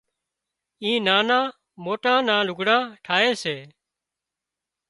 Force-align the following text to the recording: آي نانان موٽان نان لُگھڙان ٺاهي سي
آي 0.85 0.91
نانان 1.05 1.47
موٽان 1.83 2.19
نان 2.27 2.41
لُگھڙان 2.47 2.81
ٺاهي 3.05 3.31
سي 3.41 3.55